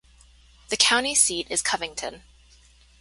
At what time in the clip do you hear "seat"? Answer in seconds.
1.13-1.45